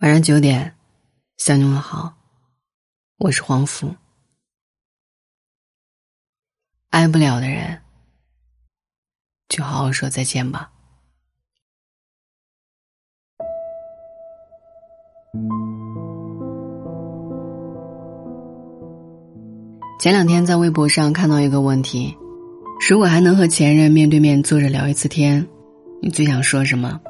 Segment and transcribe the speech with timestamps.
[0.00, 0.76] 晚上九点，
[1.38, 2.14] 向你问好，
[3.16, 3.96] 我是黄甫。
[6.90, 7.82] 爱不了的人，
[9.48, 10.70] 就好好说再见吧。
[19.98, 22.16] 前两天在微博上看到一个问题：
[22.88, 25.44] 如果还能和前任面对面坐着聊一次天，
[26.00, 27.00] 你最想说什么？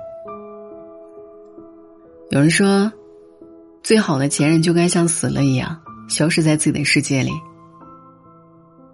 [2.31, 2.93] 有人说，
[3.83, 7.31] 最好的前任就该像死了一样，消失在自己的世界里。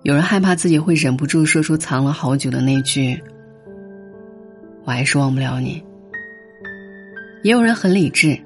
[0.05, 3.21] 有人害怕自己会忍不住说出藏了好久的那句
[4.87, 5.83] “我还是忘不了你”。
[7.43, 8.39] 也有人很理智，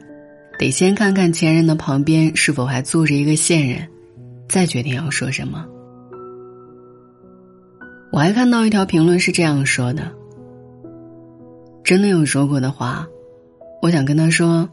[0.59, 3.87] 得先看看前任的旁边是否还坐着一个现任，
[4.49, 5.67] 再决定要说什么。
[8.11, 10.11] 我还看到一条评论是这样说的
[11.85, 13.07] ：“真的有说过的话，
[13.83, 14.67] 我想跟他说。”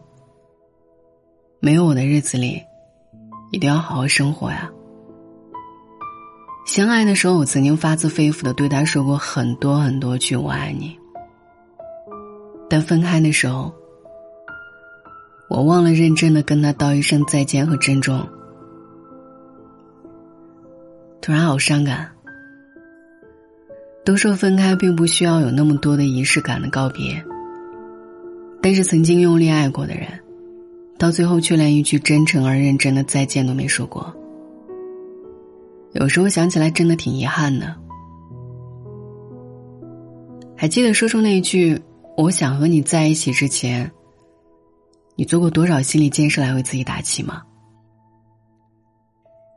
[1.65, 2.61] 没有我的日子里，
[3.49, 4.70] 一定要好好生活呀。
[6.67, 10.95] 相爱的时候，我曾经发自肺腑的对他说过很多很多句“我爱你”，
[12.70, 13.73] 但分开的时候，
[15.49, 18.23] 我忘了认真的跟他道一声再见和珍重。
[21.20, 22.12] 突然好伤感。
[24.03, 27.25] 都说分开并不需要有那么多的仪式感的告别，
[28.62, 30.07] 但是曾经用力爱过的人。
[30.98, 34.13] 到最后，却连一句真诚而认真的再见都没说过。
[35.93, 37.76] 有时候想起来，真的挺遗憾的。
[40.55, 41.79] 还记得说出那一句
[42.15, 43.91] “我想和你在一起”之前，
[45.15, 47.43] 你做过多少心理建设来为自己打气吗？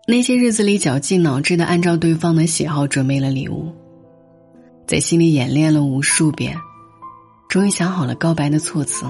[0.08, 3.72] 那些日子里，绞尽脑汁的按照对方的喜好准备了礼物，
[4.86, 6.56] 在心里演练了无数遍，
[7.48, 9.04] 终于想好了告白的措辞。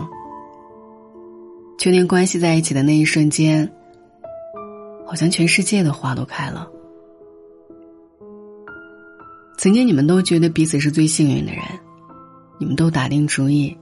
[1.78, 3.70] 确定关系在一起的那一瞬间，
[5.06, 6.68] 好像全世界的花都开了。
[9.56, 11.62] 曾经你们都觉得彼此是最幸运的人，
[12.58, 13.76] 你们都打定主意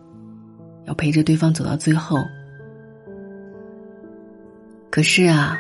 [0.85, 2.19] 要陪着对方走到最后。
[4.91, 5.59] 可是啊，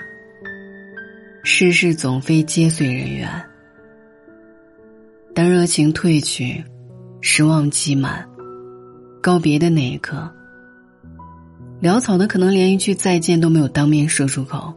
[1.42, 3.28] 世事总非皆随人愿。
[5.34, 6.62] 当热情褪去，
[7.20, 8.26] 失望积满，
[9.22, 10.30] 告别的那一刻。
[11.82, 14.72] 潦草的，可能连一句再见都没有当面说出口。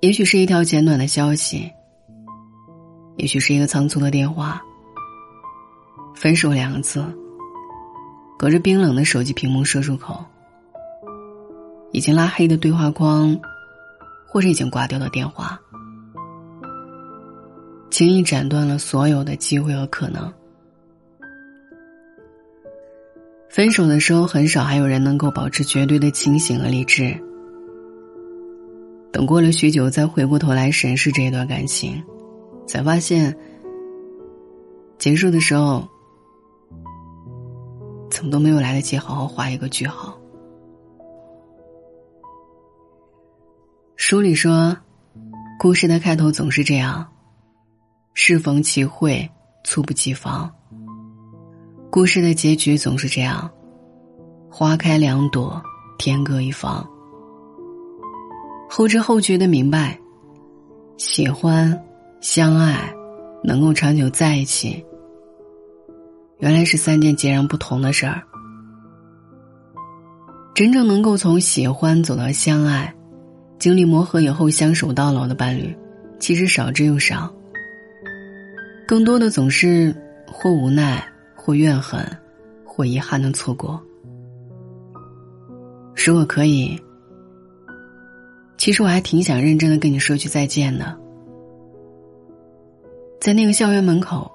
[0.00, 1.70] 也许是一条简短的消息，
[3.16, 4.62] 也许是一个仓促的电话。
[6.14, 7.04] 分手两个字，
[8.38, 10.22] 隔着冰冷的手机屏幕说出口，
[11.92, 13.36] 已经拉黑的对话框，
[14.28, 15.58] 或者已经挂掉的电话，
[17.90, 20.32] 轻易斩断了所有的机会和可能。
[23.52, 27.14] 分手的时候，很少还有人能够保持绝对的清醒和理智。
[29.12, 32.02] 等过了许久，再回过头来审视这一段感情，
[32.66, 33.36] 才发现，
[34.96, 35.86] 结束的时候，
[38.10, 40.18] 怎么都没有来得及好好画一个句号。
[43.96, 44.74] 书里说，
[45.58, 47.06] 故事的开头总是这样：
[48.14, 49.30] 适逢其会，
[49.62, 50.50] 猝不及防。
[51.92, 53.50] 故事的结局总是这样，
[54.50, 55.62] 花开两朵，
[55.98, 56.82] 天各一方。
[58.66, 60.00] 后知后觉的明白，
[60.96, 61.78] 喜欢、
[62.22, 62.90] 相爱，
[63.44, 64.82] 能够长久在一起，
[66.38, 68.22] 原来是三件截然不同的事儿。
[70.54, 72.90] 真正能够从喜欢走到相爱，
[73.58, 75.76] 经历磨合以后相守到老的伴侣，
[76.18, 77.30] 其实少之又少。
[78.88, 79.94] 更多的总是
[80.26, 81.06] 或无奈。
[81.44, 82.00] 或怨恨，
[82.64, 83.82] 或遗憾的错过。
[86.06, 86.80] 如果可以，
[88.56, 90.96] 其实我还挺想认真的跟你说句再见的。
[93.20, 94.30] 在那个校园门口，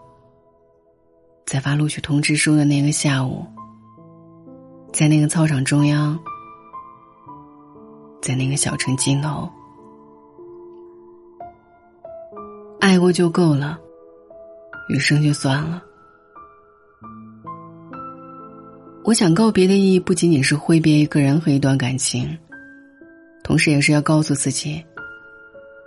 [1.45, 3.45] 在发录取通知书的那个下午，
[4.91, 6.19] 在那个操场中央，
[8.21, 9.49] 在那个小城尽头，
[12.81, 13.79] 爱过就够了，
[14.89, 15.81] 余生就算了。
[19.07, 22.37] 我想告别的意义不仅仅是挥别一个人和一段感情，
[23.41, 24.83] 同时也是要告诉自己，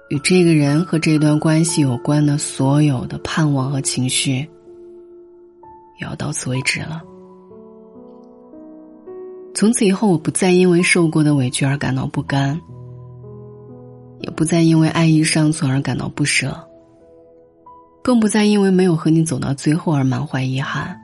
[0.09, 4.49] 与这个人和这段关系有关的所有的盼望和情绪，也
[6.01, 7.03] 要到此为止了。
[9.55, 12.59] 从此以后，我不再因为受过的委屈而感到不甘，
[14.21, 16.59] 也不再因为爱意尚存而感到不舍，
[18.03, 20.99] 更不再因为没有和你走到最后而满怀遗憾。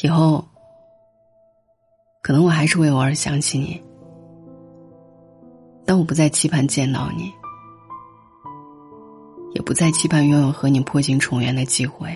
[0.00, 0.42] 以后，
[2.22, 3.82] 可能我还是会偶尔想起你，
[5.84, 7.30] 但我不再期盼见到你，
[9.54, 12.08] 也不再期盼拥有和你破镜重圆的机会。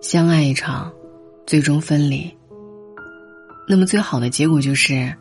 [0.00, 0.90] 相爱一场，
[1.46, 2.34] 最终分离。
[3.68, 5.14] 那么最好的结果就是，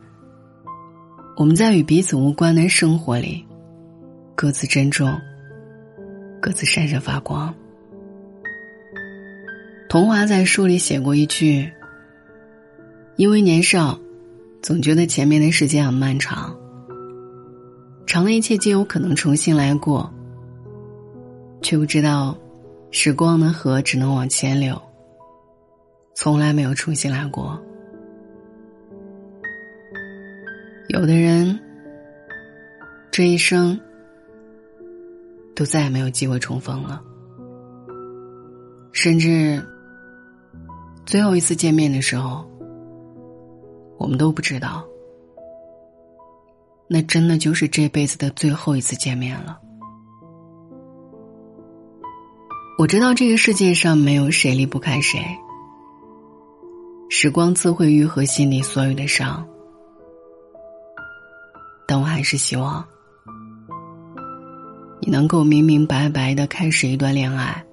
[1.36, 3.46] 我们在与彼此无关的生活里，
[4.34, 5.14] 各自珍重，
[6.42, 7.54] 各自闪闪发光。
[9.94, 11.72] 童华在书里写过一句
[13.16, 14.00] ：“因为年少，
[14.60, 16.58] 总觉得前面的时间很漫长，
[18.08, 20.12] 长的一切皆有可能重新来过，
[21.62, 22.36] 却不知道，
[22.90, 24.82] 时光的河只能往前流，
[26.16, 27.64] 从来没有重新来过。
[30.90, 31.60] 有的人，
[33.12, 33.80] 这一生，
[35.56, 37.00] 都再也没有机会重逢了，
[38.92, 39.64] 甚至。”
[41.06, 42.46] 最后一次见面的时候，
[43.98, 44.84] 我们都不知道，
[46.88, 49.60] 那真的就是这辈子的最后一次见面了。
[52.80, 55.20] 我知道这个世界上没有谁离不开谁，
[57.10, 59.46] 时光自会愈合心里所有的伤，
[61.86, 62.84] 但我还是希望
[65.00, 67.64] 你能够明明白白的开始一段恋爱，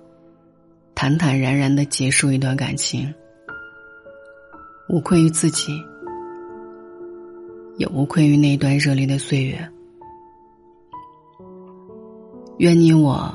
[0.94, 3.14] 坦坦然然的结束一段感情。
[4.92, 5.80] 无愧于自己，
[7.76, 9.70] 也无愧于那段热烈的岁月。
[12.58, 13.32] 愿你我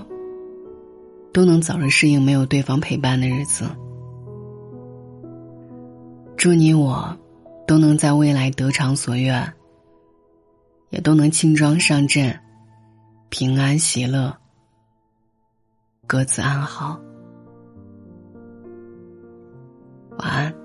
[1.31, 3.63] 都能早日适应没有对方陪伴的日子。
[6.35, 7.17] 祝你我
[7.65, 9.53] 都能在未来得偿所愿，
[10.89, 12.37] 也都能轻装上阵，
[13.29, 14.35] 平安喜乐，
[16.05, 16.99] 各自安好。
[20.17, 20.64] 晚安。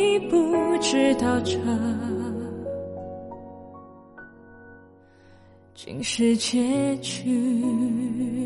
[0.91, 1.57] 知道这
[5.73, 8.40] 竟是结局。